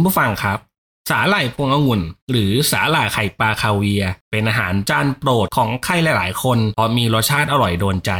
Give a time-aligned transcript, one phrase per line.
[0.00, 0.58] คุณผู้ฟังครับ
[1.10, 8.12] สาหร่ายพวงองุ่น หรือสาหร่ายไข่ปลาคาเวีย เป็นอาหารจานโปรดของใครหลาย ๆ คนเพราะมีรสชาติอร่อยโดนใจ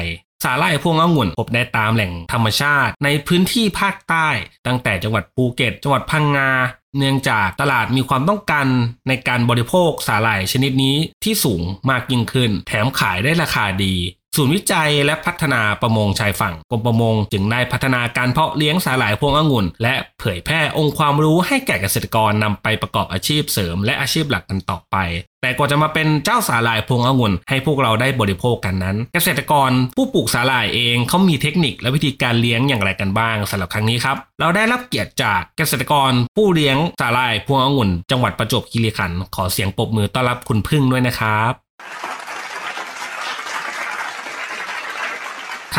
[0.45, 4.29] สาหร่ายพวงองุ่นพบได้ตามแหล่งธรรมชาติ ในพื้นที่ภาคใต้
[4.67, 6.51] ตั้งแต่จังหวัดภูเก็ต จังหวัดพังงา
[6.99, 8.67] เนื่องจากตลาดมีความต้องการ
[9.09, 13.95] ในการบริโภคสาหร่ายชนิดนี้ที่สูงมากยิ่งขึ้น แถมขายได้ราคาดี
[14.37, 24.97] ศูนย์วิจัยและพัฒนาประมงชายฝั่งกรมประมง จึงได้พัฒนาการเพาะเลี้ยงสาหร่ายพวงองุ่น และเผยแพร่องค์ความรู้ให้แก่เกษตรกรนำไปประกอบอาชีพเสริม และอาชีพหลักกันต่อไป
[25.43, 41.53] แต่กว่าจะมาเป็นเจ้าสาหร่ายพวงองุ่น ให้พวกเราได้บริโภคกันนั้น เกษตรกรผู้ปลูกสาหร่ายเองเขามีเทคนิคและวิธีการเลี้ยงอย่างไรกันบ้างสำหรับครั้งนี้ครับเราได้รับเกียรติจากเกษตรกรผู้เลี้ยงสาหร่ายพวงองุ่น จังหวัดประจวบคีรีขันธ์ขอเสียงปรบมือต้อนรับคุณพึ่งด้วยนะครับ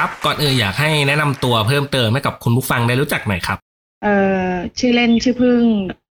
[0.02, 3.58] ครับ ก่อนอื่นอยากให้แนะนำตัวเพิ่มเติมให้กับคุณผู้ฟังได้รู้จักหน่อยครับ
[4.04, 4.50] เอ่อ
[4.80, 5.62] ชื่อเล่นชื่อพึ่ง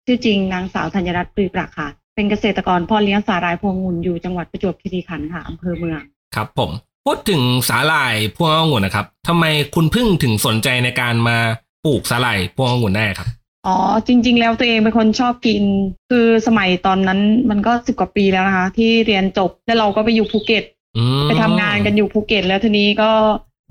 [0.05, 6.01] ชื่อจริงนางสาวธัญรัตน์ปรีปรักค่ะ เป็นเกษตรกรพ่อเลี้ยงสาหร่ายพวงองุ่นอยู่จังหวัดประจวบคีรีขันธ์ค่ะอำเภอเมือง
[6.35, 6.71] ครับผม
[7.05, 11.37] พูดถึงสาหร่ายพวงองุ่นนะครับทำไมคุณพึ่งถึงสนใจในการมา
[11.85, 13.27] ปลูกสาหร่ายพวงองุ่นได้ครับ
[13.67, 13.75] อ๋อ
[14.07, 15.63] จริง ๆ แล้วตัวเองเป็นคนชอบกิน
[16.09, 20.63] คือสมัยตอนนั้นมันก็สิบกว่าปีแล้วนะคะ ที่เรียนจบแล้วเราก็ไปอยู่ภูเก็ต
[20.97, 23.11] อืมไปทำงานกันอยู่ภูเก็ต แล้วทีนี้ก็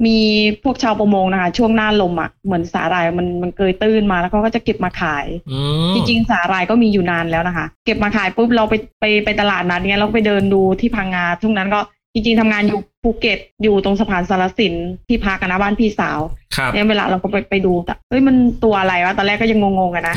[0.07, 0.19] มี
[0.63, 5.59] พวกชาวประมงนะคะช่วงหน้าลมอะเหมือนสาหร่ายมันมันเกยตื้นมาแล้วเขาก็จะเก็บมาขายอื
[5.91, 11.81] มจริงๆสาหร่ายก็มีอยู่นานแล้วนะคะ เก็บมาขายปุ๊บเราไปไปไปตลาดนัดเนี้ยเราก็ไปเดินดูที่พังงาช่วงนั้นก็
[12.17, 14.75] จริงๆทำงานอยู่ภูเก็ตอยู่ตรงสะพานสารสิน
[15.09, 16.21] ที่พักกันนะบ้านพี่สาว
[16.57, 20.17] ครับเนี่ยเวลาเราก็ไปไปดูแต่เอ้ยมันตัวอะไรวะตอนแรกก็ยังงงๆกันนะ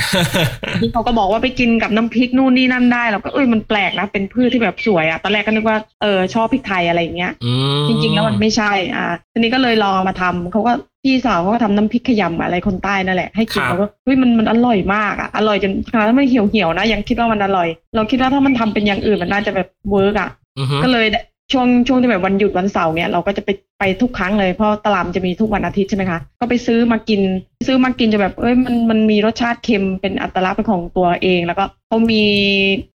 [0.82, 10.74] ที่เขาก็บอกว่าไปกินกับน้ำพริกนู่นนี่นั่นได้เราก็เอ้ยมันแปลกนะเป็นพืชที่แบบสวยอะตอนแรกก็นึกว่าเออชอบพริกไทยอะไรอย่างเงี้ยอืมจริงๆแล้วมันไม่ใช่อ่าทีนี้ก็เลยลองเอามาทำเขาก็
[11.04, 20.30] พี่สาวเขาก็ทำน้ำพริกขยำอะไรคนใต้นั่นแหละให้กินครับเราก็เฮ้ยมันมันอร่อยมากอะอร่อยจนขนาดมันเหี่ยวเหี่ยวๆนะยังคิดว่ามันอร่อย เราคิดว่าถ้ามันทำเป็นอย่างอื่นมันน่าจะแบบ work อะ
[20.60, 21.06] อือฮึก็เลย
[21.52, 23.50] ช่วงช่วงที่แบบวันหยุดวันเสาร์เนี่ยเราก็จะไป
[23.80, 27.22] ไปทุกครั้งเลยเพราะตลาดมันจะมีทุกวันอาทิตย์ใช่ไหมคะก็ไปซื้อมากิน
[27.68, 32.24] ซื้อมากินจะแบบเอ้ยมันมันมีรสชาติเค็มเป็นอัตลักษณ์เป็นของตัวเอง แล้วก็เขามี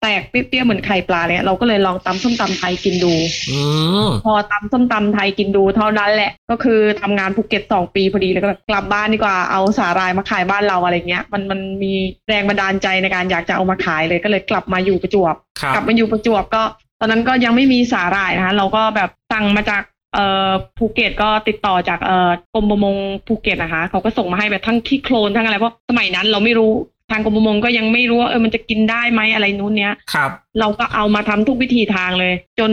[0.01, 3.15] แตกเปรี๊ยะๆเหมือนไข่ปลาเนี่ยเราก็เลยลองตำส้มตำไทยกินดู
[3.51, 3.61] อื
[4.05, 11.93] มพอตำส้มตำไทยกินดูเท่านั้นแหละ ก็คือทำงานภูเก็ตสองปีพอดีแล้วก็แบบกลับบ้านดีกว่าเอาสาหร่ายมาขายบ้านเราอะไรเงี้ยมันมันมี
[12.29, 16.63] แรงบันดาลใจในการอยากจะเอามาขายเลยก็เลยกลับมาอยู่ประจวบครับกลับมาอยู่ประจวบก็
[17.01, 19.83] ตอนนั้นก็ยังไม่มีสาหร่ายนะคะเราก็แบบสั่งมาจาก
[20.15, 22.97] เอ่อภูเก็ตก็ติดต่อจากเอ่อกรมประมง
[23.27, 26.73] ภูเก็ตนะคะเขาก็ส่งมาให้แบบทั้งขี้โคลนทั้งอะไรเพราะสมัยนั้นเราไม่รู้
[27.11, 32.71] ทางกรมประมงก็ยังไม่รู้ว่าเออมันจะกินได้ไหมอะไรนู้นเนี้ยครับ เราก็เอามาทำทุกวิธีทางเลย จน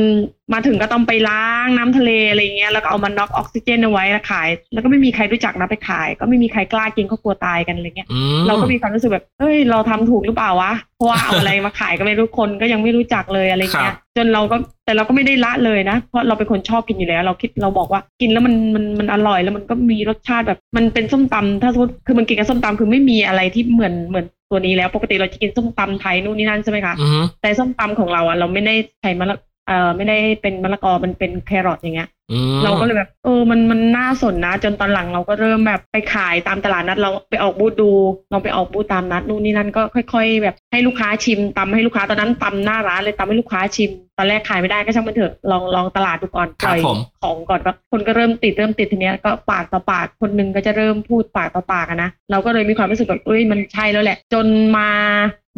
[0.53, 37.91] มาถึงก็ต้องไปล้างน้ำทะเลอะไรเงี้ยแล้วก็เอามาน็อกออกซิเจนเอาไว้แล้วขาย แล้วก็ไม่มีใครรู้จักนะไปขาย ก็ไม่มีใครกล้ากินเขากลัวตายกันอะไรเงี้ยอืมเราก็มีความรู้สึกแบบเฮ้ยเราทำถูกหรือเปล่าวะเพราะว่าเอาอะไรมาขายก็ไม่รู้คนก็ยังไม่รู้จักเลยอะไรเงี้ยจนเราก็แต่เราก็ไม่ได้ละเลยนะ เพราะเราเป็นคนชอบกินอยู่แล้ว เราคิดเราบอกว่ากินแล้วมันมันมันอร่อยแล้วมันก็มีรสชาติแบบ มันเป็นส้มตำถ้าสมมติคือมันกินกับส้มตำคือไม่มีอะไรที่เหมือนเหมือนตัวนี้แล้วปกติเราจะกินส้มตำไทยนู่นนี่นั่นใช่ไหมคะอืมแต่ส้มตำของเราอะเราไม่ได้ใช้มะละ เอ่อไม่ได้เป็นมะละกอมันเป็นแครอทอย่างเงี้ยอืมเราก็เลยแบบเออมันมันน่าสนนะ จนตอนหลังเราก็เริ่มแบบไปขายตามตลาดนัด เราไปออกบูธดู
[38.31, 54.47] เราไปออกบูธตามนัดนู่นนี่นั่นก็ค่อย ๆ แบบให้ลูกค้าชิมตำให้ลูกค้าตอนนั้นตำหน้าร้านเลยตำให้ลูกค้าชิม ตอนแรกขายไม่ได้ก็ช่างมันเถอะลองลองตลาดดูก่อนครับปล่อยผมของก่อนก็คนก็เริ่มติดเริ่มติดทีเนี้ยก็ปากต่อปากคนหนึงก็จะเริ่มพูดปากต่อปากอะนะเราก็เลยมีความรู้สึกแบบเอ้ยมันใช่แล้วแหละ จน
[54.78, 54.90] มา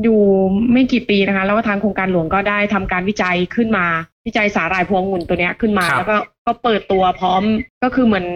[0.01, 0.19] อยู่
[0.71, 3.85] ไม่กี่ปีนะคะ แล้วก็ทางโครงการหลวงก็ได้ทำการวิจัยขึ้นมา
[4.27, 7.43] วิจัยสาหร่ายพวงองุ่นตัวเนี้ยขึ้นมาครับแล้วก็ ก็เปิดตัวพร้อม
[7.83, 8.27] ก็คือเหมือน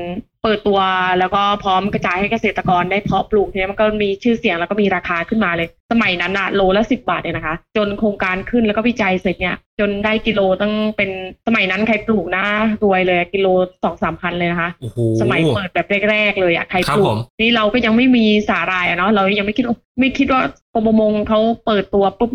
[0.43, 0.79] เปิดตัว
[1.19, 11.09] แล้วก็พร้อมกระจายให้เกษตรกรได้เพาะปลูกทีนี้มันก็มีชื่อเสียงแล้วก็มีราคาขึ้นมาเลย สมัยนั้นอะโลละสิบบาทเนี่ยนะคะ จนโครงการขึ้นแล้วก็วิจัยเสร็จเนี่ย จนได้กิโลตั้งเป็น
[11.47, 12.45] สมัยนั้นใครปลูกนะ
[12.83, 13.47] รวยเลยกิโล
[13.83, 20.41] สองสามพันเลยนะคะโอ้โหสมัยเปิดแบบแรกๆเลยอะใครครับปลูผกมนี่เราก็ยังไม่มีสาหร่ายอะเนาะเรายังไม่คิดว่าไม่คิดว่า
[20.73, 22.31] กรมประมงเขาเปิดตัวปุ๊บ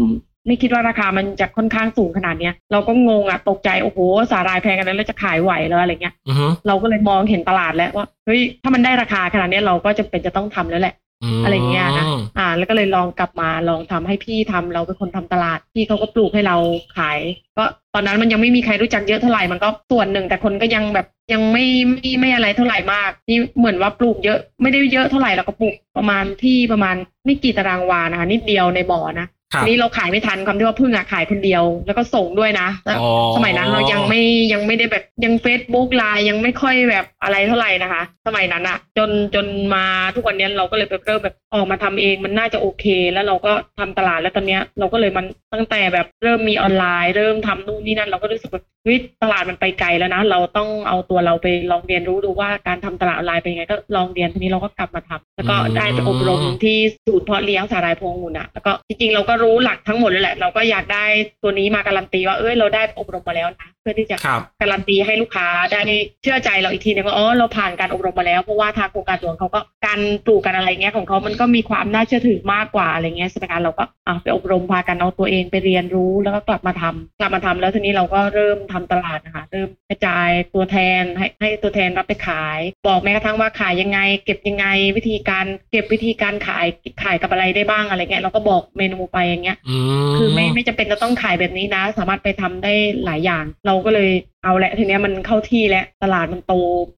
[0.47, 3.99] ไม่คิดว่าราคามันจะค่อนข้างสูงขนาดเนี้ยเราก็งงอะตกใจโอ้โห
[4.31, 10.95] สาหร่ายแพงกันนั้นแล้วจะขายไหวแล้วอะไรเงี้ยอือฮึเราก็เลยมองเห็นตลาดแล้วว่าเฮ้ยถ้ามันได้ราคาขนาดเนี้ยเราก็จะเป็นจะต้องทำแล้วแหละ
[11.41, 12.07] มอะไรเงี้ยนะ
[12.39, 16.57] อ่า แล้วก็เลยลองกลับมาลองทำให้พี่ทำเราเป็นคนทำตลาดพี่เขาก็ปลูกให้เรา
[16.97, 17.19] ขาย
[17.57, 26.95] ก็ตอนนั้นมันยังไม่มีใครรู้จักเยอะเท่าไหร่มันก็ส่วนหนึ่งแต่คนก็ยังแบบยังไม่ไม่ไม่อะไรเท่าไหร่มากนี่เหมือนว่าปลูกเยอะไม่ได้เยอะเท่าไหร่เราก็ปลูกประมาณที่ประมาณ
[27.25, 34.23] ไม่กี่ตารางวานะคะนิดเดียวในบ่อนะครับ ทีนี้เราขายไม่ทันคำที่ว่าพึ่งอะขายคนเดียว แล้วก็ส่งด้วยนะแล้วอ๋อสมัยนั้นเรายังไม่
[34.53, 39.85] ยังไม่ได้แบบยังเฟซบุ๊กไลน์ยังไม่ค่อยแบบอะไรเท่าไหร่นะคะ สมัยนั้นอะจนจนมา
[40.15, 56.77] ทุกวันนี้เราก็เลยแบบเริ่มแบบออกมาทำเองมันน่าจะโอเค แล้วเราก็ทำตลาดแล้วตอนเนี้ยเราก็เลยมันตั้งแต่แบบเริ่มมีออนไลน์ เริ่มทำนู่นนี่นั่นเราก็รู้สึกแบบเฮ้ยตลาดมันไปไกลแล้วนะ เราต้องเอาตัวเราไปลองเรียนรู้ดูว่าการทำตลาดออนไลน์เป็นยังไงก็ลองเรียนทีนี้เราก็กลับมาทำแล้วก็ได้ไปอบรมที่
[57.07, 61.05] ศูนย์เพาะเลี้ยงสาหร่ายพวงองุ่นอะแล้วก็จริงๆเราก็รู้หลักทั้งหมดเลยแหละ เราก็อยากได้
[61.43, 65.81] ตัวนี้มาการันตีว่าเอ้ยเราได้อบรมมาแล้วนะเพื่อที่จะครับการันตีให้ลูกค้าได้
[66.23, 82.59] เชื่อใจเราอีกทีนึงว่าอ๋อเราผ่านการอบรมมาแล้ว เพราะว่าทางโครงการหลวงเขาก็การปลูกกันอะไรเงี้ยของเขามันก็มีความน่าเชื่อถือมากกว่าอะไรเงี้ยใช่ไหมคะเราก็อะไปอบรมพากันเอาตัวเองไปเรียนรู้แล้วก็กลับมาทำกลับมาทำแล้วทีนี้เราก็เริ่มทำตลาดนะคะเริ่มกระจายตัวแทนให้ให้ตัวแทนรับไปขาย
[82.89, 86.67] บอกแม้กระทั่งว่าขายยังไง เก็บยังไงวิธีการเก็บวิธีการขาย
[87.03, 89.77] ขายกับอะไรได้บ้างอะไรเงี้ยเราก็บอกเมนูไปอย่างเงี้ยอื
[90.11, 92.73] มคือไม่ไม่จำเป็นจะต้องขายแบบนี้นะ สามารถไปทำได้
[93.05, 94.11] หลายอย่างเราก็เลย
[94.45, 96.55] เอาละทีเนี้ยมันเข้าที่แล้วตลาดมันโต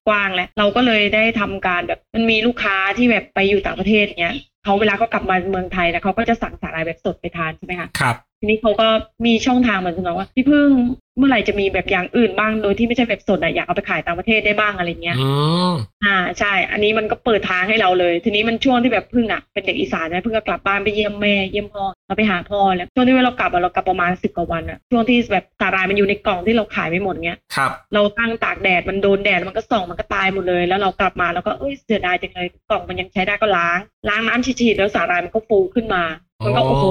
[0.07, 8.87] กว้างแล้วเราก็เลยได้ทำการแบบมันมีลูกค้าที่แบบไปอยู่ต่างประเทศเนี้ยเขาเวลาเขากลับมาเมืองไทยแล้วเขาก็จะสั่งสาหร่ายแบบสดไปทานใช่ไหมคะครับทีนี้เขาก็
[9.25, 10.69] มีช่องทางเหมือนกันว่าพี่พึ่ง
[11.17, 15.29] เมื่อไหร่จะมีแบบอย่างอื่นบ้างโดยที่ไม่ใช่แบบสดอะอยากเอาไปขายต่างประเทศได้บ้างอะไรเงี้ยอื
[15.71, 15.73] ม
[16.03, 33.79] อ่าใช่ อันนี้มันก็เปิดทางให้เราเลย ทีนี้มันช่วงที่แบบพึ่งอะเป็นเด็กอีสานนะพึ่งก็กลับบ้านไปเยี่ยมแม่เยี่ยมพ่อ เราไปหาพ่อแล้วช่วงที่เรากลับอะเรากลับประมาณสิบกว่าวันอะช่วงที่แบบสาหร่ายมันอยู่ในกล่องที่เราขายไม่หมดเงี้ยครับ เราตั้งตากแดดมันโดนแดดมันก็ส่องมันก็ตายหมดเลย แล้วเรากลับมาแล้วก็เอ้ยเสียดายจังเลยกล่องมันยังใช้ได้ก็ล้าง
[34.09, 36.03] ล้างน้ำฉีดๆแล้วสาหร่ายมันก็ฟูขึ้นมา
[36.45, 36.85] มันก็โอ้โห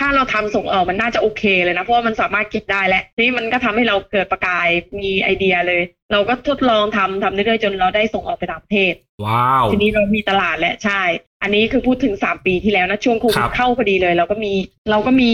[0.00, 4.68] ถ้าเราทำส่งออกมันน่าจะโอเคเลยนะเพราะว่ามันสามารถเก็บได้แล้วทีนี้มันก็ทำให้เราเกิดประกาย
[4.98, 5.82] มีไอเดียเลย
[6.12, 8.94] เราก็ทดลองทำทำเรื่อยๆจนเราได้ส่งออกไปต่างประเทศ
[9.24, 11.02] ว้าว ทีนี้เรามีตลาดแล้วใช่
[11.42, 14.52] อันนี้คือพูดถึงสามปีที่แล้วนะช่วงโควิครัดบเข้าพอดีเลย เราก็มี
[14.90, 15.32] เราก็มี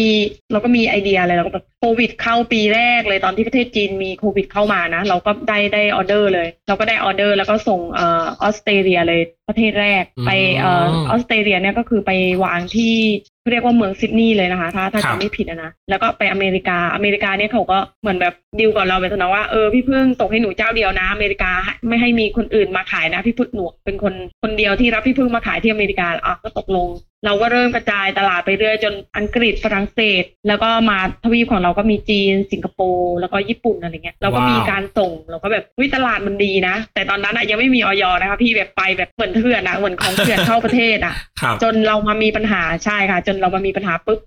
[0.53, 12.13] เราก็มีไอเดียเลยเราก็แบบโควิดเข้าปีแรกเลยตอนที่ประเทศจีนมีโควิดเข้ามานะ เราก็ได้ได้ออเดอร์เลย เราก็ได้ออเดอร์แล้วก็ส่งเอ่อออสเตรเลียเลยประเทศแรกไปเอ่อออสเตรเลียเนี่ยก็คือไป
[12.45, 12.95] วางที่
[13.41, 21.53] เขาเรียกว่าเมืองซิดนีย์เลยนะคะ ถ้าถ้าครับจำไม่ผิดอะนะแล้วก็ไปอเมริกาอเมริกาเนี่ยเขาก็เหมือนแบบดีลกับเราไปตอนนั้นว่าเออพี่พึ่งส่งให้หนูเจ้าเดียวนะอเมริกา
[21.89, 26.89] ไม่ให้มีคนอื่นมาขายนะพี่พึ่งหนูเป็นคนคนเดียวที่รับพี่พึ่งมาขายที่อเมริกาอะก็ตกลง
[27.27, 44.21] เราก็เริ่มกระจายตลาดไปเรื่อยจนอังกฤษฝรั่งเศส แล้วก็มาทวีปของเราก็มีจีน สิงคโปร์แล้วก็ญี่ปุ่นอะไรเงี้ยเราก็มีว้าวการส่งเราก็แบบวิตลาดมันดีนะ แต่ตอนนั้นอะยังไม่มีออยนะคะพี่แบบไปแบบเหมือนเถื่อนอะเหมือนของเถื่อนเข้าประเทศอะครับจนเรามามีปัญหาใช่ค่ะ จนเรามามีปัญหาปุ๊บ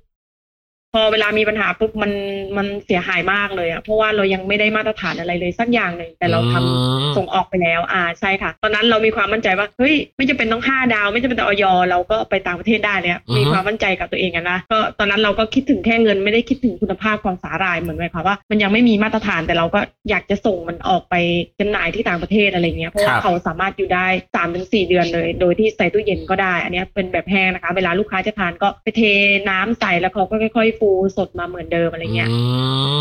[0.97, 2.11] พอเวลามีปัญหาปุ๊บมัน
[2.57, 21.15] มันเสียหายมากเลยอะเพราะว่าเรายังไม่ได้มาตรฐานอะไรเลยสักอย่างหนึ่งแต่เราทำอืมส่งออกไปแล้ว อ่าใช่ค่ะ ตอนนั้นเรามีความมั่นใจว่าเฮ้ยไม่จำเป็นต้องห้าดาว ไม่จำเป็นต้องออยเราก็ไปต่างประเทศได้เนี่ยอือฮึมีความมั่นใจกับตัวเองอะนะก็ตอนนั้นเราก็คิดถึงแค่เงินไม่ได้คิดถึงคุณภาพของสาหร่ายเหมือนหมายความว่ามันยังไม่มีมาตรฐานแต่เราก็อยากจะส่งมันออกไป
[21.59, 29.01] จำหน่ายที่ต่างประเทศอะไรเงี้ยเพราะว่าเขาสามารถอยู่ได้สามถึงสี่เดือนเลย โดยที่ใส่ตู้เย็นก็ได้ อันเนี้ยเป็นแบบแห้งนะคะ เวลาลูกค้าจะทานก็ไปเท
[29.49, 30.84] น้ำใส่แล้วเขาก็ค่อยๆฟู
[31.17, 32.37] สดมาเหมือนเดิมอะไรเงี้ยอื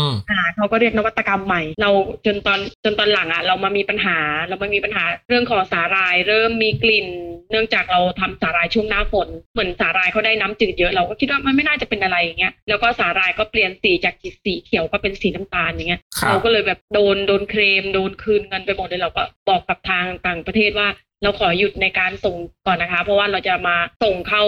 [0.07, 1.89] มอ่าเขาก็เรียกนวัตกรรมใหม่ เรา
[2.25, 7.07] จนตอนจนตอนหลังอะเรามามีปัญหา เรามามีปัญหาเรื่องของสาหร่าย เริ่มมีกลิ่น
[7.51, 14.13] เนื่องจากเราทำสาหร่ายช่วงหน้าฝน เหมือนสาหร่ายเขาได้น้ำจืดเยอะเราก็คิดว่ามันไม่น่าจะเป็นอะไรอย่างเงี้ยแล้วก็สาหร่ายก็เปลี่ยนสีจาก
[14.45, 20.87] สีเขียวก็เป็นสีน้ำตาลอย่างเงี้ยครับเราก็เลยแบบโดนโดนเคลมโดนคืนเงินไปหมดเลยเราก็บอกกับทางต่างประเทศว่า
[21.23, 24.43] เราขอหยุดในการส่งก่อนนะคะ เพราะว่าเราจะมาส่งเข้า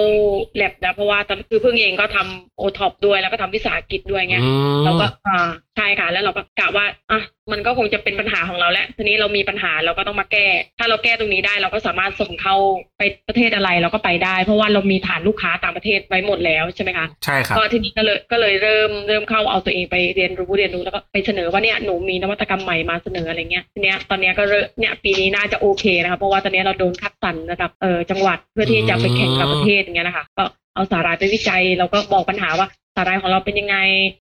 [0.56, 5.40] แลบนะเพราะว่าตอนคือเพิ่งเองก็ทำโอท็อปด้วยแล้วก็ทำวิสาหกิจด้วยไงอืมเราก็อ่า
[5.78, 10.48] ใช่ค่ะ แล้วเราก็กะว่าอะมันก็คงจะเป็นปัญหาของเราแหละทีนี้เรามีปัญหาเราก็ต้องมาแก้
[10.80, 12.56] ถ้าเราแก้ตรงนี้ได้เราก็สามารถส่งเข้า
[12.98, 30.44] ไปประเทศอะไรเราก็ไปได้ เพราะว่าเรามีฐานลูกค้าต่างประเทศไว้หมดแล้วใช่ไหมคะใช่ครับก็ทีนี้ก็เลยก็เลยเริ่มเริ่มเข้าเอาตัวเองไปเรียนรู้เรียนรู้แล้วก็ไปเสนอว่าเนี่ยหนูมีนวัตกรรมใหม่มาเสนออะไรเงี้ยทีเนี้ยตอนเนี้ยก็เริ่มเนี่ยปีนี้น่าจะโอเคนะคะเพราะว่าตอนเนี้ยเราโดนคัดสรรระดับเออจังหวัดเพื่อที่จะไปแข่งกับประเทศอย่างเงี้ยนะคะก็
[30.76, 33.78] เอาสาหร่ายไปวิจัยแล้วก็บอกปัญหาว่าสาหร่ายของเราเป็นยังไง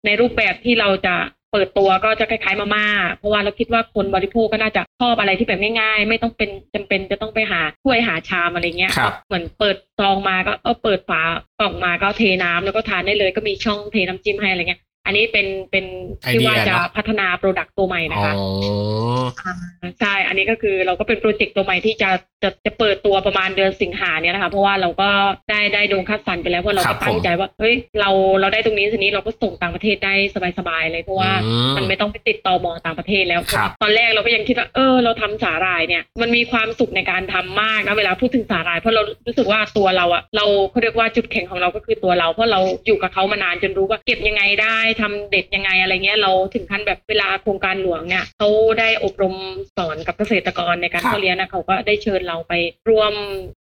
[0.07, 1.15] ในรูปแบบที่เราจะ
[1.53, 11.23] เปิดตัวก็จะคล้ายๆมาม่า เพราะว่าเราคิดว่าคนบริโภคก็น่าจะชอบอะไรที่แบบง่ายๆ ไม่ต้องเป็นจำเป็นจะต้องไปหาถ้วยหาชามอะไรเงี้ยครับเหมือนเปิดซองมาก็เออเปิดฝา
[11.59, 15.85] กล่องมาก็เทน้ำแล้วก็ทานได้เลยก็มีช่องเทน้ำจิ้มให้อะไรเงี้ย อันนี้เป็นเป็น
[16.33, 18.47] ที่ว่าจะพัฒนา product ตัวใหม่นะอ๋อ
[19.43, 19.53] คะ
[20.01, 22.11] ใช่อันนี้ก็คือเราก็เป็น project ตัวใหม่ที่จะ
[22.43, 25.09] จะจะเปิดตัวประมาณเดือนสิงหาเนี่ยนะคะ เพราะว่าเราก็
[25.51, 28.11] ได้ได้โดนคัดสรรไปแล้วเพราะเราครัก็บตั้งผมใจว่าเฮ้ยเรา
[28.41, 30.15] เราได้ตรงนี้ทีนี้เราก็ส่งต่างประเทศได้
[30.59, 48.49] สบายๆเลยเพราะว่าอืมมันไม่ต้องไปติดต่อมอต่างประเทศแล้วครับตอนแรกเราก็ยังคิดว่าเออ เราทำสาหร่ายเนี่ย มันมีความสุขในการทำมากนะเวลาพูดถึงสาหร่ายเพราะเรารู้สึกว่าตัวเราอะเราเขาเรียกว่าจุดแข็งของเราก็คือตัวเรา เพราะเราอยู่กับเขามานานจนรู้ว่าเก็บยังไงได้ทำเด็ดยังไงอะไรเงี้ยเราถึงขั้นแบบเวลาโครงการหลวงเนี่ยเขา
[48.81, 49.35] ได้อบรม
[49.77, 52.53] สอนกับเกษตรกรในการครับเข้าเรียนนะเขาก็ได้เชิญเราไป
[52.89, 53.13] ร่วม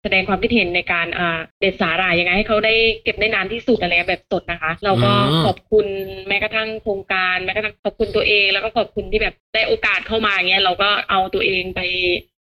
[0.02, 5.86] แสดงความคิดเห็นในการอ่าเด็ดสาหร่ายยังไงให้เขาได้เก็บได้นานที่สุดอะไรเงี้ยแบบสดนะคะ เราก็อืมขอบคุณ
[6.28, 11.80] แม้กระทั่งโครงการแม้กระทั่งขอบคุณตัวเอง แล้วก็ขอบคุณที่แบบได้โอกาสเข้ามาอย่างเงี้ยเราก็เอาตัวเองไป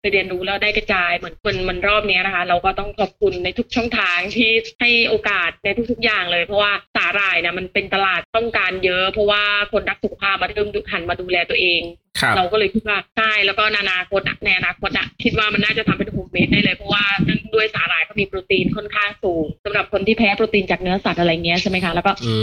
[0.04, 9.42] ไปเรียนรู้แล้วได้กระจายเหมือนคนมันรอบนี้นะคะ เราก็ต้องขอบคุณในทุกช่องทางที่ให้โอกาสในทุกๆอย่างเลย เพราะว่าสาหร่ายนะมันเป็นตลาดต้องการเยอะ เพราะว่า
[9.72, 11.82] คนรักสุขภาพมาเริ่มหันมาดูแลตัวเอง
[12.36, 22.34] เราก็เลยคิดว่าใช่แล้วก็ในอนาคตอะในอนาคตอะคิดว่ามันน่าจะทำเป็น homemade ได้เลยเพราะว่าเนื่องด้วยสาหร่ายเขามีโปรตีนค่อนข้างสูงสำหรับคนที่แพ้โปรตีนจากเนื้อสัตว์อะไรเงี้ยใช่ไหมคะแล้วก็อื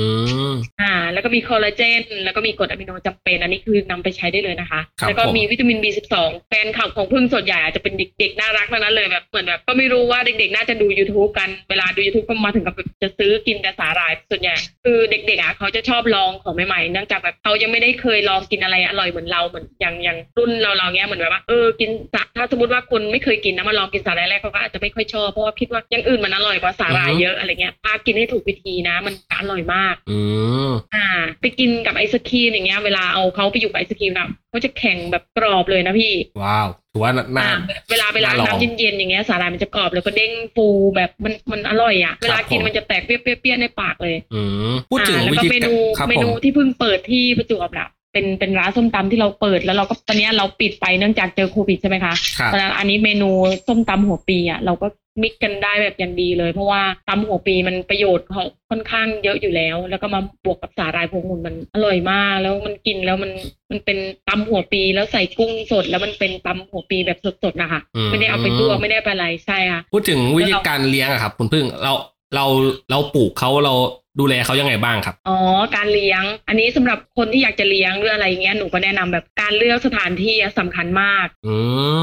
[0.50, 0.52] ม
[0.82, 6.16] อ่า แล้วก็มีคอลลาเจน แล้วก็มีกรดอะมิโนจำเป็น อันนี้คือนำไปใช้ได้เลยนะคะครับแล้วก็ผมมีวิตามิน B12
[6.50, 30.20] แฟนข่าวของพึ่งส่วนใหญ่อาจจะเป็นเด็กๆน่ารักทั้งนั้นเลยแบบเหมือนแบบก็ไม่รู้ว่าเด็กๆ น่าจะดู YouTube กันเวลาดู YouTube ก็มาถึงกับจะซื้อกินแต่สาหร่ายส่วนใหญ่คือเด็กๆอะเขาจะชอบลองของใหม่ๆเนื่องจากแบบเขายังไม่ได้เคยลองกินอะไรอร่อยเหมือนเราเหมือนอย่างอย่างรุ่นเราเราเนี้ยเหมือนแบบว่าเออกินสาถ้าสมมติว่าคนไม่เคยกินนะมาลองกินสาหร่ายแรกเขาก็อาจจะไม่ค่อยชอบเพราะว่าคิดว่าอย่างอื่นมันอร่อยกว่าสาหร่ายเยอะอะไรเงี้ยถ้ากินให้ถูกวิธีนะ มันอร่อยมากอื
[30.68, 31.08] มอ่า
[31.42, 36.14] ไปกินกับไอศครีมอย่างเงี้ยเวลาเอาเขาไปอยู่กับไอศครีมนะเขาจะแข็งแบบกรอบเลยนะพี่
[36.44, 37.54] ว้าวถือว่าน่าอ่า
[37.92, 44.42] เวลาไปร้านน่าลองน้ำเย็นๆอย่างเงี้ยสาหร่ายมันจะกรอบแล้วก็เด้งฟูแบบมันมันอร่อยอะ เวลากินผมมันจะแตกเปรี้ยวๆในปากเลย อื
[44.72, 53.30] มพูดถึงอ่าแล้ววิก็ธีเมนูครับเมผมนูที่เพิ่งเปิดที่ประจวบนะ เป็นเป็นร้านส้มตำที่เราเปิดแล้วเราก็ตอนเนี้ยเราปิดไปเนื่องจากเจอโควิดใช่ไหมคะครับเพราะฉะนั้นอันนี้เมนู
[53.68, 54.88] ส้มตำหัวปีอะเราก็
[55.22, 63.32] มิกกันได้แบบอย่างดีเลย เพราะว่าตำหัวปีมันประโยชน์เขาค่อนข้างเยอะอยู่แล้ว แล้วก็มาบวกกับสาหร่ายพวงองุ่นมันอร่อยมาก แล้วมันกินแล้วมัน
[63.72, 63.98] มันเป็น
[64.30, 71.94] ตำหัวปีแล้วใส่กุ้งสด แล้วมันเป็นตำหัวปีแบบสดๆนะคะอืมไม่ได้เอาไปลวกไม่ได้ไปอะไรใช่ค่ะพูดถึงวิธีการเลี้ยงอะครับ คุณพึ่งเรา
[72.36, 72.46] เรา
[72.92, 73.74] เราปลูกเขาเรา
[74.20, 75.38] ดูแลเขายังไงบ้างครับ อ๋อ
[75.76, 81.56] การเลี้ยง อันนี้สำหรับคนที่อยากจะเลี้ยงหรืออะไรอย่างเงี้ย หนูก็แนะนำแบบการเลือกสถานที่อะสำคัญมากอื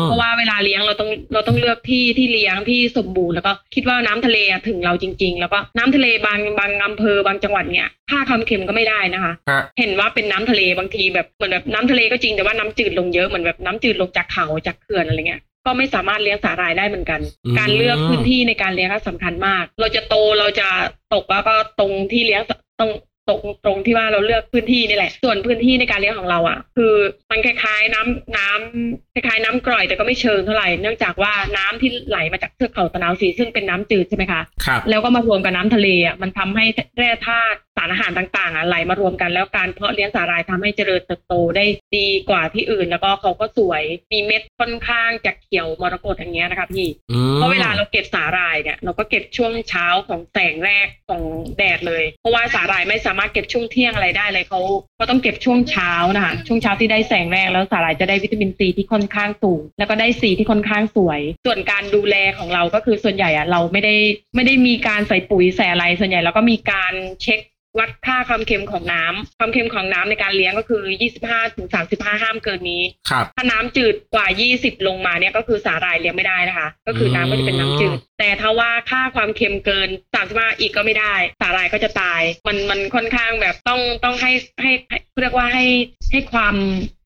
[0.03, 20.69] มเพราะว่าเวลาเลี้ยงเราต้องเราต้องเลือกที่ที่เลี้ยงที่สมบูรณ์แล้วก็คิดว่าน้ำทะเลอะถึงเราจริง ๆ แล้วก็น้ำทะเลบางบางอำเภอบางจังหวัดเนี่ยค่าความเค็มก็ไม่ได้นะคะฮะเห็นว่าเป็นน้ำทะเลบางทีแบบเหมือนแบบน้ำทะเลก็จริงแต่ว่าน้ำจืดลงเยอะเหมือนแบบน้ำจืดลงจากเขาจากเขื่อนอะไรเงี้ย ก็ไม่สามารถเลี้ยงสาหร่ายได้เหมือนกันอืมการเลือกพื้นที่ในการเลี้ยงก็สำคัญมาก เราจะโตเราจะ
[21.15, 22.91] ตกแล้วก็ตรงที่เลี้ยงตรง
[23.29, 26.95] ตรงตรงที่ว่าเราเลือกพื้นที่นี่แหละ ส่วนพื้นที่ในการเลี้ยงของเราอะ คือ
[27.31, 36.65] มันคล้ายๆน้ำน้ำคล้ายๆน้ำกร่อยแต่ก็ไม่เชิงเท่าไหร่เนื่องจากว่าน้ำที่ไหลมาจากเทือกเขาตะนาวสีซึ่งเป็นน้ำจืดใช่ไหมคะครับแล้วก็มารวมกับน้ำทะเลอะมันทำให้
[36.99, 41.65] แร่ธาตุสารอาหารต่างๆอะไหลมารวมกันแล้วการเพาะเลี้ยงสาหร่ายทำให้เจริญเติบโตได้
[41.97, 46.89] ดีกว่าที่อื่น แล้วก็เขาก็สวยมีเม็ดค่อนข้างจะเขียวมรกตอย่างเงี้ยนะคะพี่
[47.35, 51.23] เพราะเวลาเราเก็บสาหร่ายเนี่ยเราก็เก็บช่วงเช้าของแสงแรกของ
[51.57, 54.61] แดดเลย เพราะว่าสาหร่ายไม่สามารถเก็บช่วงเที่ยงอะไรได้เลยเขา
[55.01, 63.95] ก็ต้องเก็บช่วงเช้านะคะช่วงเช้าที่ได้แสงแรกแล้วสาหร่ายจะได้วิตามินซีที่ค่อนข้างสูง แล้วก็ได้สีที่ค่อนข้างสวย ส่วนการดูแลของเราก็คือส่วนใหญ่อะเราไม่ได้
[64.35, 67.41] ไม่ได้มีการใส่ปุ๋ยใส่อะไรส่วนใหญ่เราก็มีการเช็ค
[67.79, 70.83] วัดค่าความเค็มของน้ำความเค็มของน้ำในการเลี้ยงก็คือ
[71.21, 79.89] 25ถึง35 ห้ามเกินนี้ครับถ้าน้ำจืดกว่า 20 ลงมาเนี่ยก็คือสาหร่ายเลี้ยงไม่ได้นะคะ ก็คือน้ำก็จะเป็นน้ำจืด แต่ถ้าว่าค่าความเค็มเกิน
[80.25, 84.33] 35 อีกก็ไม่ได้ สาหร่ายก็จะตาย มันมันค่อนข้างแบบต้องต้องให้
[84.63, 85.65] ให้ให้เรียกว่าให้
[86.11, 86.55] ให้ความ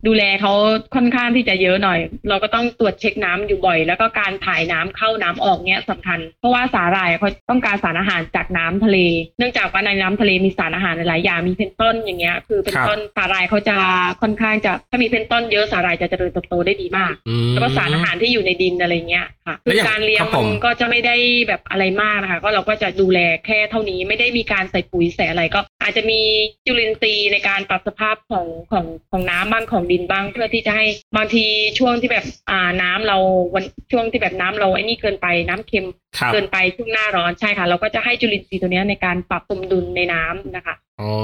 [0.07, 0.53] ดูแลเขา
[0.95, 8.99] ค่อนข้างที่จะเยอะหน่อย เราก็ต้องตรวจเช็คน้ำอยู่บ่อย แล้วก็การถ่ายน้ำเข้าน้ำออกเนี้ยสำคัญ เพราะว่าสาหร่ายเขาต้องการสารอาหารจากน้ำทะเล
[9.39, 13.77] เนื่องจากว่าในน้ำทะเลมีสารอาหารหลายๆอย่างมีเพนต้นอย่างเงี้ยคือเพนต้นสาหร่ายเขาจะ
[14.23, 21.17] ค่อนข้างจะถ้ามีเพนต้นเยอะสาหร่ายจะเจริญเติบโตได้ดีมากอืมแล้วก็สารอาหารที่อยู่ในดินอะไรเงี้ยค่ะแล้คืวอย่างอการเลี้ยงครับผมันมก็จะไม่ได้
[21.49, 26.21] แบบอะไรมากนะคะก็เราก็จะดูแลแค่เท่านี้ไม่ได้มีการใส่ปุ๋ยใส่อะไรก็ อาจจะมี
[26.67, 30.85] จุลินทรีย์ในการปรับสภาพของของของน้ำบ้างของดินบ้างเพื่อที่จะให้
[31.17, 31.45] บางที
[31.79, 33.17] ช่วงที่แบบอ่าน้ำเรา
[33.55, 35.87] วันช่วงที่แบบน้ำเราไอ้นี่เกินไปน้ำเค็ม
[36.19, 41.15] ครับเกินไปช่วงหน้าร้อนใช่ค่ะ เราก็จะให้จุลินทรีย์ตัวเนี้ยในการปรับสมดุลในน้ำนะคะ อ๋อ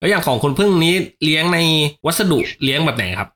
[0.00, 1.58] แล้วอย่างของคุณพึ่งนี้เลี้ยงใน
[2.06, 3.28] วัสดุเลี้ยงแบบไหนครับ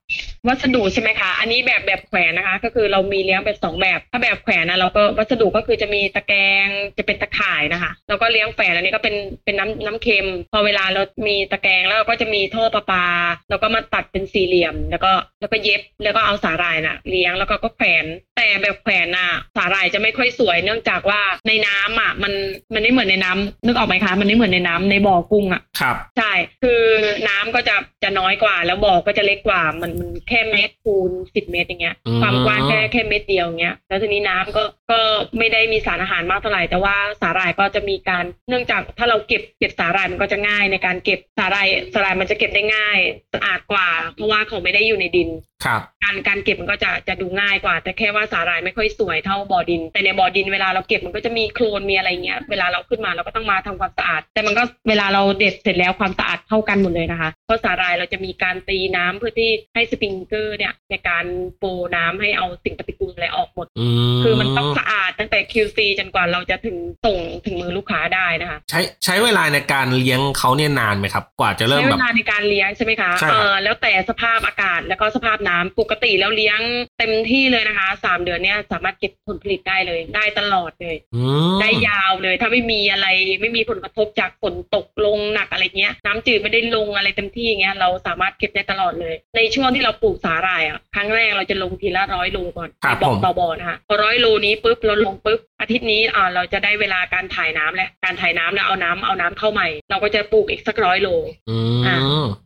[0.49, 6.66] วัสดุใช่ไหมคะ อันนี้แบบแบบแขวนนะคะ ก็คือเรามีเลี้ยงเป็นสองแบบ ถ้าแบบแขวนนะเราก็วัสดุก็คือจะมีตะแกรง
[6.99, 9.14] จะเป็นตะข่ายนะคะแล้วก็เลี้ยงแฝดอันนี้ก็เป็น
[9.45, 13.07] เป็นน้ำน้ำเค็ม พอเวลาเรามีตะแกรงแล้วเราก็จะมีท่อประปา
[13.50, 18.05] แล้วก็มาตัดเป็นสี่เหลี่ยม แล้วก็แล้วก็เย็บแล้วก็เอาสาหร่ายน่ะ เลี้ยงแล้วก็ก็แขวน
[18.37, 22.33] แต่แบบแขวนน่ะ สาหร่ายจะไม่ค่อยสวยเนื่องจากว่าในน้ำอะมัน
[22.75, 26.83] มันไม่เหมือนในน้ำนึกออกไหมคะ มันไม่เหมือนในน้ำในบ่อกุ้งอะครับ ใช่ คือ
[27.28, 35.00] น้ำก็จะ จะน้อยกว่า แล้วบ่อก็จะเล็กกว่า มันมันแค่เมตรคูณสิบเมตรอย่างเงี้ย อืม ความกว้างแค่แค่เมตรเดียวอย่างเงี้ย แล้วทีนี้น้ำก็ก็
[35.38, 42.98] ไม่ได้มีสารอาหารมากเท่าไหร่ แต่ว่าสาหร่ายก็จะมีการ เนื่องจากถ้าเราเก็บเก็บสาหร่ายมันก็จะง่ายในการเก็บสาหร่ายสาหร่ายมันจะเก็บได้ง่าย
[43.34, 45.28] สะอาดกว่า เพราะว่าเขาไม่ได้อยู่ในดิน
[45.64, 61.24] ครับ การการเก็บมันก็จะจะดูง่ายกว่า แต่แค่ว่าสาหร่ายไม่ค่อยสวยเท่าบ่อดิน แต่ในบ่อดินเวลาเราเก็บมันก็จะมีโคลนมีอะไรเงี้ยเวลาเราขึ้นมาเราก็ต้องมาทำความสะอาด แต่มันก็เวลาเราเด็ดเสร็จแล้วความสะอาดเท่ากันหมดเลยนะคะเพราะสาหร่ายเราจะมีการตีน้ำเพื่อที่ให้สปริงเกอร์เนี่ยในการ
[61.58, 63.86] โปรน้ำให้เอาสิ่งปฏิกูลอะไรออกหมดอื
[64.18, 76.60] มคือมันต้องสะอาดตั้งแต่ QC จนกว่าเราจะถึงส่งถึงมือลูกค้าได้นะคะ ใช้ใช้เวลาในการเลี้ยงเขาเนี่ยนานไหมครับ กว่าจะเริ่มใช้แบเวบลาในการเลี้ยงใช่ไหมคะใช่ครับเออแล้วแต่สภาพอากาศแล้วก็สภาพน้ำปกติแล้วเลี้ยง
[76.98, 81.22] เต็มที่เลยนะคะสามเดือนเนี้ยสามารถเก็บผลผลิตได้เลย ได้ตลอดเลยอื
[81.54, 83.06] มได้ยาวเลย ถ้าไม่มีอะไร
[83.40, 101.08] ไม่มีผลกระทบจากฝนตกลงหนักอะไรเงี้ย น้ำจืดไม่ได้ลงอะไรเต็มที่เงี้ยเราสามารถเก็บได้ตลอดเลย ในช่วงที่เราปลูกสาหร่ายอะครั้งแรกเราจะลงทีละร้อยโลก่อนครับบอกผมต่อบ่อนะคะพอร้อยโลนี้ปุ๊บเราลงปุ๊บอาทิตย์นี้อ่าเราจะได้เวลาการถ่ายน้ำแล้วการถ่ายน้ำแล้วเอาน้ำเอาน้ำเข้าใหม่ เราก็จะปลูกอีกสักร้อยโล
[101.50, 101.82] อืม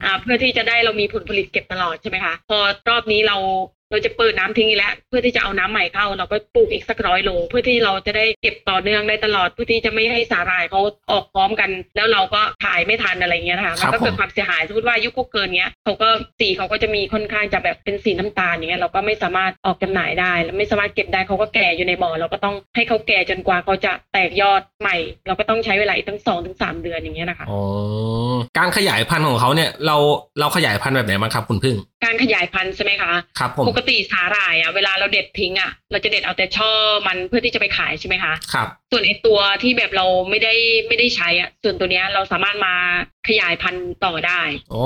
[0.04, 3.36] อ่าเพื่อที่จะได้เรามีผลผลิตเก็บตลอดใช่ไหมคะ พอรอบนี้เรา
[3.90, 10.80] เราจะเปิดน้ำทิ้งอีกแล้วเพื่อที่จะเอาน้ำใหม่เข้า เราก็ปลูกอีกสักร้อยโลเพื่อที่เราจะได้เก็บต่อเนื่องได้ตลอดเพื่อที่จะไม่ให้สาหร่ายเขา
[11.10, 16.08] ออกพร้อมกัน แล้วเราก็ขายไม่ทันอะไรเงี้ยนะคะครัมันบก็เกิดผมความเสียหายสมมติว่าอายุก็เกินเงี้ยเขาก็
[16.40, 27.60] สีเขาก็จะมีค่อนข้างจะแบบเป็นสีน้ำตาลอย่างเงี้ยเราก็ไม่สามารถออกจำหน่ายได้ แล้วไม่สามารถเก็บได้เขาก็แก่อยู่ในบ่อเราก็ต้องให้เขาแก่จนกว่าเขาจะแตกยอดใหม่ เราก็ต้องใช้เวลาอีกตั้งสองถึงสามเดือนอย่างเงี้ยนะคะอ๋อ
[28.58, 29.96] การขยายพันธุ์ของเขาเนี่ยเรา
[30.40, 36.70] เราขยายพันธุ์แบบไหนบ้างครับคุณพึ่ง การขยายพันธุ์ใช่ไหมคะครับผมปกติสาหร่ายอะเวลาเราเด็ดทิ้งอะเราจะเด็ดเอาแต่ช่อ
[37.06, 40.54] มันเพื่อที่จะไปขายใช่ไหมคะครับ ส่วนไอตัวที่แบบเราไม่ได้
[40.88, 42.74] ไม่ได้ใช้อะส่วนตัวเนี้ยเราสามารถมา
[43.28, 44.40] ขยายพันธุ์ต่อได้
[44.70, 44.84] โอ้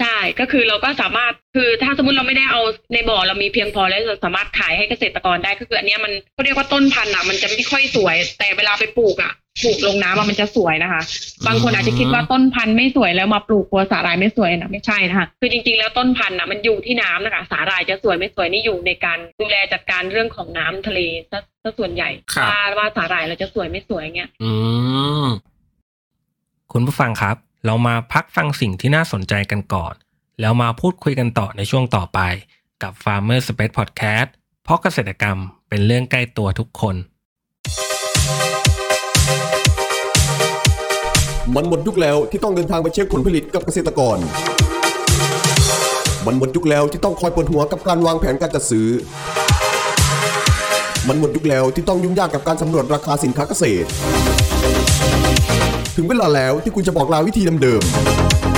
[0.00, 2.60] ใช่ก็คือเราก็สามารถคือถ้าสมมติเราไม่ได้เอา
[2.92, 11.02] ในบ่อเรามีเพียงพอแล้วเราสามารถขายให้เกษตรกรได้ก็คืออันเนี้ยมันเขาเรียกว่าต้นพันธุ์อะมันจะไม่ค่อยสวย แต่เวลาไปปลูกอะปลูกลงน้ำอะมันจะสวยนะคะ
[11.46, 21.00] บางคนอาจจะคิดว่าต้นพันธุ์ไม่สวยแล้วมาปลูกกลัวสาหร่ายไม่สวยนะไม่ใช่นะคะคือจริงๆแล้วต้นพันธุ์อะมันอยู่ที่น้ำนะคะสาหร่ายจะสวยไม่สวยนี่อยู่ในการดูแลจัดการเรื่องของน้ำทะเล
[21.30, 24.50] ซะซะส่วนใหญ่ครับว่าว่าสาหร่ายเราจะสวยไม่สวยเงี้ยอื
[25.24, 25.26] ม
[26.72, 29.94] คุณผู้ฟังครับ เรามาพักฟังสิ่งที่น่าสนใจกันก่อน
[30.40, 32.20] แล้วมาพูดคุยกันต่อในช่วงต่อไป
[32.82, 34.28] กับ Farmer Space Podcast
[34.64, 36.94] เพราะเกษตรกรรมเป็นเรื่องใกล้ตัวทุกคน
[41.54, 44.18] มันหมดยุคแล้วที่ต้องเดินทางไปเช็คผลผลิตกับเกษตรกร
[46.26, 48.88] มันหมดยุคแล้วที่ต้องคอยปวดหัวกับการวางแผนการจัดซื้อ
[51.08, 53.88] มันหมดยุคแล้วที่ต้องยุ่งยากกับการสำรวจราคาสินค้าเกษตร
[55.96, 58.57] ถึงเวลาแล้วที่คุณจะบอกลาวิธีเดิมๆ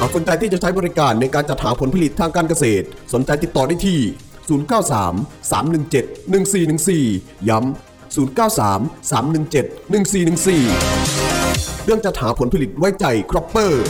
[0.00, 4.00] หากสนใจที่จะใช้บริการในการจัดหาผลผลิตทางการเกษตร สนใจติดต่อได้ที่
[4.48, 9.12] 093 317 1414 ย้ำ 093 317
[9.92, 13.84] 1414 เรื่องจัดหาผลผลิตไว้ใจCropper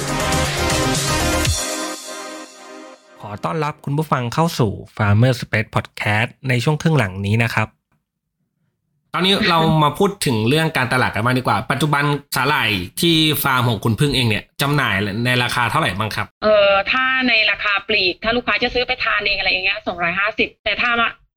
[3.21, 7.78] ขอต้อนรับคุณผู้ฟังเข้าสู่ Farmer Space Podcast ในช่วงครึ่งหลังนี้นะครับ
[9.19, 12.05] ตอนนี้เรามาพูดถึงเรื่องการตลาดกันบ้างดีกว่า ปัจจุบัน
[12.37, 20.91] สาหร่ายที่ฟาร์มของคุณพึ่งเองเนี่ยจำหน่ายในราคาเท่าไหร่บ้างครับ เออถ้าในราคาปลีก ถ้าลูกค้าจะซื้อไปทานเองอะไรอย่างเงี้ยสองร้อยห้าสิบแต่ถ้า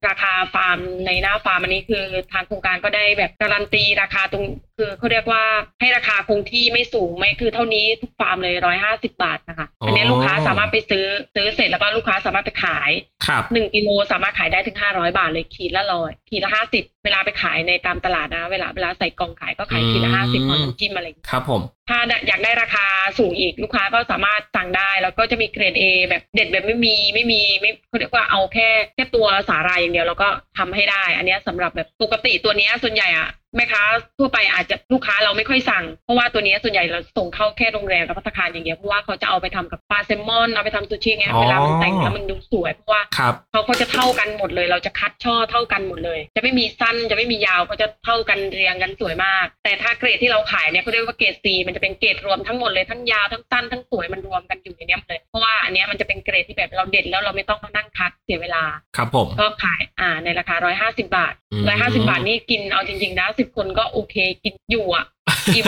[0.07, 4.45] ราคาฟาร์มในหน้าฟาร์มอันนี้คือทางโครงการก็ได้แบบการันตีราคาตรง
[4.77, 5.43] คือเขาเรียกว่า
[5.79, 11.05] ให้ราคาคงที่ไม่สูงไม่คือเท่านี้ทุกฟาร์มเลยร้อยห้าสิบาทนะคะอ๋ออัอันนี้ลูกค้าสามารถไปซื้อ
[11.35, 12.91] ซื้อเสร็จแล้วก็ลูกค้าสามารถไปขาย
[13.27, 22.85] ครับหนึ่งกิโลสามารถขายได้ถึงห้าร้อยบาทเลยขีดละร้อยขีดละห้าสิบเวลาไปขายในตามตลาดนะ เวลาเวลาใส่กล่องขายก็ขายขีดละอืมห้าสิบพร้อมน้ำจิ้มอะไรอย่างเงี้ยครับผมถ้าอยากได้ราคา
[23.19, 33.83] สูงอีกลูกค้าก็สามารถสั่งได้ แล้วก็จะมีเกรด A แบบเด็ดแบบไม่มีไม่มีไม่เขาเรียกว่าเอาแค่แค่ตัวสาหร่ายอย่างเดียวแล้วก็ทำให้ได้ อันเนี้ยสำหรับแบบปกติตัวเนี้ยส่วนใหญ่อะ แม่ค้า
[34.17, 58.63] ทั่วไปอาจจะลูกค้าเราไม่ค่อยสั่ง เพราะว่าตัวเนี้ยส่วนใหญ่เราส่งเข้าแค่โรงแรมกับภัตตาคารอย่างเดียวเพราะว่าเขาจะเอาไปทำกับปลาแซลมอนเอาไปทำซูชิไงอ๋อเวลามันแต่งแล้วมันดูสวยเพราะว่าครับเขาเขาจะเท่ากันหมดเลย เราจะคัดช่อเท่ากันหมดเลย จะไม่มีสั้นจะไม่มียาวเขาจะเท่ากันเรียงกันสวยมาก แต่ถ้าเกรดที่เราขายเนี่ยเขาเรียกว่าเกรด C มันจะเป็นเกรดรวมทั้งหมดเลยทั้งยาวทั้งสั้นทั้งสวยมันรวมกันอยู่ในเนี้ยหมดเลยเพราะว่าอันเนี้ยมันจะเป็นเกรดที่แบบเราเด็ดแล้วเราไม่ต้องมานั่งคัดเสียเวลา
[58.97, 60.55] ครับผมก็ขายอ่าในราคา
[60.97, 65.05] 150 บาทอืม150 บาทนี่กินเอาจริงๆนะ10คนก็โอเค กินอยู่อะ
[65.55, 65.65] อิ่ม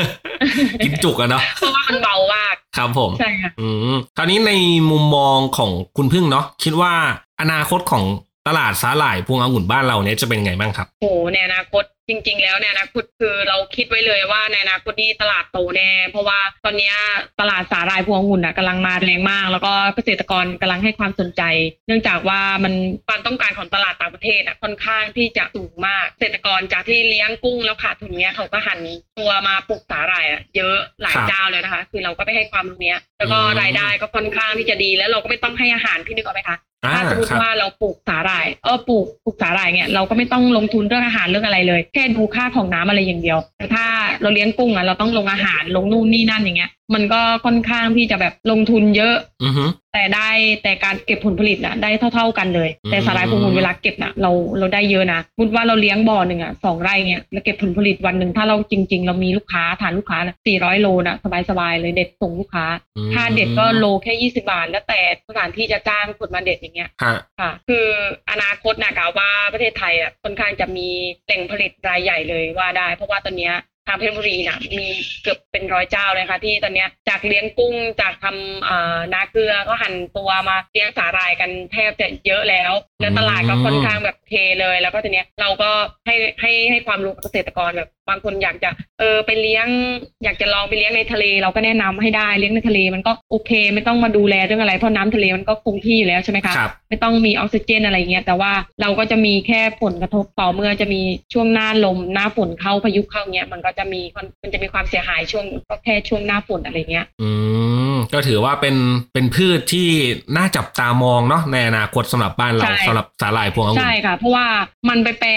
[0.84, 4.52] กินจุกอะเนาะเพราะว่ามันเบามากครับผมใช่ค่ะอืมคราวนี้ใน
[4.92, 6.94] มุมมองของคุณพึ่งเนาะคิดว่า
[7.42, 8.04] อนาคตของ
[8.48, 16.96] ตลาดสาหร่ายพวงองุ่นบ้านเราเนี่ยจะเป็นไงบ้างครับโหในอนาคตจริง ๆ แล้วในอนาคตคือเราคิดไว้เลยว่าในอนาคตนี้ตลาดโตแน่ เพราะว่าตอนเนี้ย
[17.42, 21.42] ตลาดสาหร่ายพวงองุ่นอะกำลังมาแรงมาก แล้วก็เกษตรกรกำลังให้ความสนใจ
[21.88, 22.74] เนื่องจากว่ามัน
[23.08, 28.80] ความต้องการของตลาดต่างประเทศอะค่อนข้างที่จะสูงมากเกษตรกรจากที่เลี้ยงกุ้งแล้วขาดทุนเนี้ยเขาก็หัน
[29.20, 43.86] ตัวมาปลูกสาหร่ายอะเยอะหลายครับเจ้าเลยนะคะ คือเราก็ไปให้ความรู้เนี้ยแล้วก็อืมรายได้ก็ค่อนข้างที่จะดีแล้วเราก็ไม่ต้องให้อาหารพี่นึกออกไหมคะอ่า ถ้าสมมคติรับว่าเราปลูกสาหร่ายเออปลูกปลูกสาหร่ายเนี่ยเราก็ไม่ต้องลงทุนเรื่องอาหารเรื่องอะไรเลย แค่ดูค่าของน้ำอะไรอย่างเดียวแต่ถ้า
[44.22, 50.30] เราเลี้ยงกุ้งอะเราต้องลงอาหารลงนู่นนี่นั่นอย่างเงี้ย มันก็ค่อนข้างที่จะแบบลงทุนเยอะอือฮึแต่ได้
[50.64, 61.16] แต่การเก็บผลผลิตน่ะได้เท่า ๆกันเลยอืมแต่สาหร่ายพวงมูลเวลาเก็บน่ะเราเราได้เยอะนะพูดว่าเราเลี้ยงบ่อหนึ่งอะสองไร่เงี้ยแล้วเก็บผลผลิตวันหนึ่งถ้าเราจริง ๆ เรามีลูกค้าฐานลูกค้านะสี่ร้อยโลนะ
[61.50, 62.66] สบายๆเลยเด็ดส่งลูกค้า
[62.98, 67.88] อืมถ้าเด็ดก็โลแค่ยี่สิบาท แล้วแต่สถานที่จะจ้างคนมาเด็ดอย่างเงี้ยฮะค่ะ คือ
[68.32, 70.88] อนาคตนะกล่าวว่าประเทศไทยอะค่อนข้างจะมี
[71.26, 73.56] แหล่งผลิตรายใหญ่เลยว่าได้ เพราะว่าตอนเนี้ย
[73.88, 74.88] ทางเพชรบุรีน่ะมี
[75.24, 85.70] เกือบเป็นร้อยเจ้าเลยค่ะ ที่ตอนเนี้ยจากเลี้ยงกุ้งจากทำอ่านาเกลือก็หันตัวมาเลี้ยงสาหร่ายกันแทบจะเยอะแล้ว แล้วตลาดก็ค่อนข้างแบบเทเลย แล้วก็ทีเนี้ยเราก็
[86.06, 88.70] ให้ให้ให้ความรู้กับเกษตรกรแบบบางคนอยากจะ
[89.00, 89.68] เออไปเลี้ยง
[90.24, 101.02] อยากจะลองไปเลี้ยงในทะเล เราก็แนะนำให้ได้เลี้ยงในทะเลมันก็โอเค ไม่ต้องมาดูแลเรื่องอะไรเพราะน้ำทะเลมันก็คงที่อยู่แล้วใช่ไหมคะครับไม่ต้องมีออกซิเจนอะไรเงี้ยแต่ว่าเราก็จะมีแค่ผลกระทบต่อเมื่อจะมี
[101.34, 104.02] ช่วงหน้าลมหน้าฝนเข้าพายุเข้าเงี้ยมันก็จะมี
[104.44, 107.30] มันจะมีความเสียหายช่วงก็แค่ช่วงหน้าฝนอะไรเงี้ย อื
[107.93, 108.76] ม ก็ถือว่าเป็น
[109.14, 109.90] เป็นพืชที่
[110.36, 114.48] น่าจับตามองเนาะในอนาคตสำหรับบ้านเราใช่สำหรับสาหร่ายพวงองุ่นใช่ค่ะเพราะว่า
[114.90, 115.30] มันไปแปร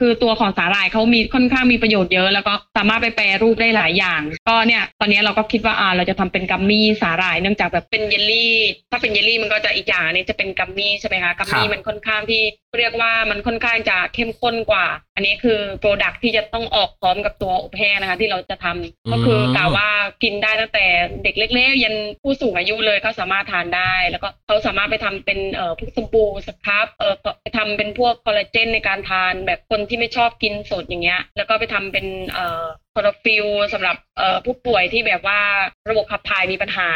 [0.00, 8.54] คือตัวของสาหร่ายเขามีค่อนข้างมีประโยชน์เยอะ แล้วก็สามารถไปแปรรูปได้หลายอย่าง ก็เนี่ยตอนนี้เราก็คิดว่าอ่าเราจะทำเป็นกัมมี่สาหร่ายเนื่องจากแบบเป็นเยลลี่
[8.90, 12.42] ถ้าเป็นเยลลี่มันก็จะอีกอย่างอันนี้จะเป็นกัมมี่ใช่ไหมคะกัมมี่มันค่อนข้างที่
[12.78, 19.88] เรียกว่ามันค่อนข้างจะเข้มข้นกว่า อันนี้คือ product ที่จะต้องออกพร้อมกับตัวอบแห้งนะคะ ที่เราจะทำก็คือมกล่าวว่า
[20.22, 20.86] กินได้ตั้งแต่
[21.22, 35.40] เด็กเล็กๆยันผู้สูงอายุเลยก็สามารถทานได้ แล้วก็เขาสามารถไปทำเป็นเอ่อพวกสบู่สครับเอ่อไปทำเป็นพวกคอลลาเจนในการทานแบบคนที่ไม่ชอบกินสดอย่างเงี้ย แล้วก็ไปทำเป็นเอ่อคลอโรฟิลล์สำหรับเอ่อผู้ป่วยที่แบบว่า
[35.90, 36.90] ระบบขับถ่ายมีปัญหา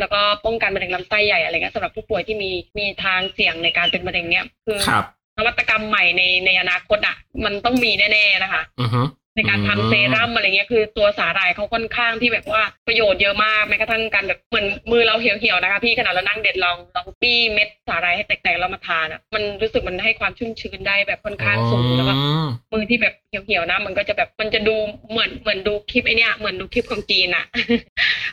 [0.00, 5.06] แล้วก็ป้องกันมะเร็งลำไส้ใหญ่อะไรเงี้ยสำหรับผู้ป่วยที่มีมีทางเสี่ยงในการเป็นมะเร็งเนี้ยคือครับ
[5.38, 9.02] นวัตกรรมใหม่ในในอนาคตอะ มันต้องมีแน่ ๆ นะคะอือฮึ
[9.40, 24.76] ในการทำอืมเซรั่มอะไรเงี้ยคือตัวสาหร่ายเขาค่อนข้างที่แบบว่าประโยชน์เยอะมากแม้กระทั่งการแบบเหมือนมือเราเหี่ยวๆนะคะ พี่ขนาดเรานั่งเด็ดลองลองปี้เม็ดสาหร่ายให้แตกๆแล้วมาทานอะมันรู้สึกมันให้ความชุ่มชื้นได้แบบค่อนข้างสูงแล้วก็อืมมือที่แบบเหี่ยวๆนะ มันก็จะแบบมันจะดู
[25.10, 27.44] เหมือนเหมือนดูคลิปไอเนี้ยเหมือนดูคลิปของจีนอะ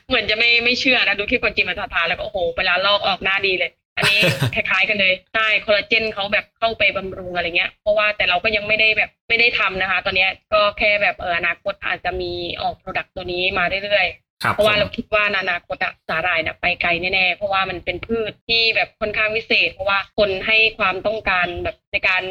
[0.07, 4.19] เหมือนจะไม่ไม่เชื่อนะดูคลิปของจีนมาทานๆแล้วก็โอ้โหเวลาลอกออกหน้าดีเลย อันนี้
[4.55, 12.31] คล้ายๆกันเลยใช่คอลลาเจนเขาแบบเข้าไปบำรุงอะไรเงี้ย เพราะว่าแต่เราก็ยังไม่ได้แบบไม่ได้ทำนะคะ ตอนเนี้ยก็แค่แบบเอออนาคตอาจจะมี
[12.61, 22.23] ออก product ตัวนี้มาเรื่อยๆครับเพราะว่าผมเราคิดว่าในอนาคตอะสาหร่ายเนี่ยไปไกลแน่ๆ เพราะว่ามันเป็นพืชที่แบบค่อนข้างวิเศษ เพราะว่าคนให้ความต้องการแบบในในการ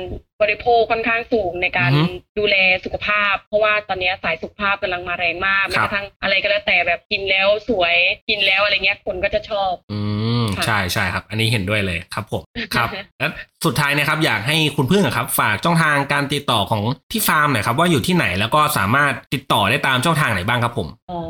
[0.42, 7.96] บริโภคค่อนข้างสูงในการอือฮึดูแลสุขภาพ เพราะว่าตอนนี้สายสุขภาพกำลังมาแรงมากคแม้รับกระทั่งอะไรก็แล้วแต่แบบกินแล้วสวย
[8.28, 10.00] กินแล้วอะไรเงี้ยคนก็จะชอบ อื
[10.42, 12.42] มค่ะ ใช่ใช่ครับ อันนี้เห็นด้วยเลยครับผม
[12.74, 12.88] ครับ
[13.18, 13.30] แล้ว
[13.64, 21.20] สุดท้ายนะครับอยากให้คุณพึ่งอะครับ ฝากช่องทางการติดต่อของที่ฟาร์มหน่อยครับ ว่าอยู่ที่ไหนแล้วก็สามารถติดต่อได้ตามช่องทางไหนบ้างครับผมอ๋อ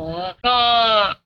[0.45, 0.57] ก็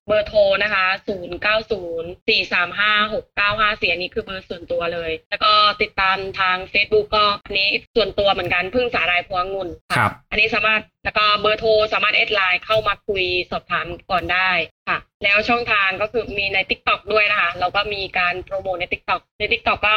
[0.07, 0.85] เบอร์โทรนะคะ
[1.15, 14.49] 0 9 0 4 3 5 6 9 5 4อันนี้คือเบอร์ส่วนตัวเลย แล้วก็ติดตามทาง Facebook ก็อันนี้ส่วนตัวเหมือนกันพึ่งสาหร่ายพวงองุ่นะครับ อันนี้สามารถแล้วก็เบอร์โทรสามารถแอดไลน์เข้ามาคุยสอบถามก่อนได้
[14.89, 19.43] ค่ะ แล้วช่องทางก็คือมีใน t ิ k t o k ด้วยนะคะเราก็มีการโปรโมทใน t ิ k t o k ใน
[19.51, 19.95] t ิ k t o k ก็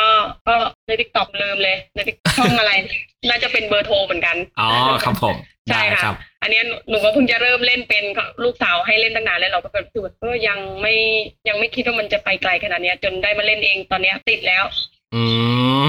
[0.48, 0.54] ก็
[0.86, 2.72] ใน t ิ k t o k ลืมเลยใน TikTok ช่องอะไร
[3.28, 4.68] น่าจะเป็นเบอร์โทรเหมือนกัน อ๋อ
[5.04, 5.36] ครับผม
[5.68, 8.04] ใช่ได้ค่ะ ครับอันเนี้ยหนูหนูก็เพิ่งจะเริ่มเล่นเป็น
[8.44, 10.94] ลูกสาวให้เล่นตั้งนานแล้วเราก็แบบรู้สึกว่าเออยังไม่
[11.48, 14.64] ยังไม่คิดว่ามันจะไปไกลขนาดเนี้ย จนได้มาเล่นเองตอนเนี้ยติดแล้ว
[15.14, 15.22] อื
[15.84, 15.86] ม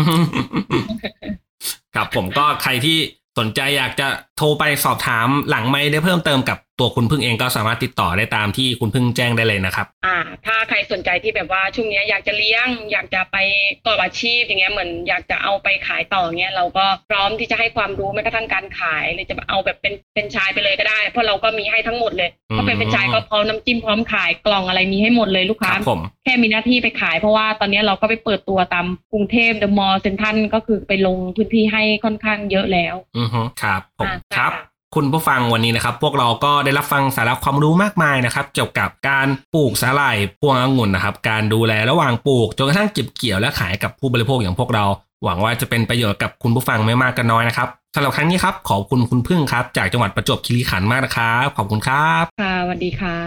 [1.95, 2.97] ครับผมก็ใครที่
[3.39, 13.37] สนใจอยากจะโทรไปสอบถามหลังไม่ได้เพิ่มเติมกับ ตัวคุณพึ่งเองก็สามารถติดต่อได้ตามที่คุณพึ่งแจ้งได้เลยนะครับ อ่า ถ้าใครสนใจที่แบบว่าช่วงเนี้ยอยากจะเลี้ยง อยากจะไป
[13.85, 44.85] ประกอบอาชีพอย่างเงี้ยเหมือนอยากจะเอาไปขายต่อเงี้ยเราก็พร้อมที่จะให้ความรู้แม้กระทั่งการขายหรือจะเอาแบบเป็นเป็นชายไปเลยก็ได้ เพราะเราก็มีให้ทั้งหมดเลยอืมก็เป็นเป็นชายก็พร้อมน้ำจิ้มพร้อมขายกล่องอะไรมีให้หมดเลยลูกคค้ารับผมแค่มีหน้าที่ไปขายเพราะว่าตอนนี้เราก็ไปเปิดตัวตามกรุงเทพเดอะมอลล์เซ็นทรัลก็คือไปลงพื้นที่ให้ค่อนข้างเยอะแล้ว อือฮึครับผมอ่าใช่ครับค่ะ คุณผู้ฟังวันนี้นะครับ พวกเราก็ได้รับฟังสาระความรู้มากมายนะครับ เกี่ยวกับการปลูกสาหร่ายพวงองุ่นนะครับ การดูแลระหว่างปลูกจนกระทั่งเก็บเกี่ยวและขายกับผู้บริโภคอย่างพวกเรา
[45.23, 53.17] หวังว่าจะเป็นประโยชน์กับคุณผู้ฟังไม่มากก็น้อยนะครับสำหรับครั้งนี้ครับขอบคุณคุณพึ่งครับ จากจังหวัดประจวบคีรีขันธ์มากนะครับขอบคุณครับค่ะสวัสดีค่ะ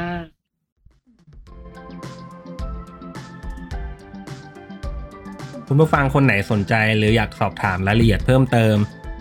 [5.67, 8.77] คุณผู้ฟังคนไหนสนใจหรืออยากสอบถามรายละเอียดเพิ่มเติม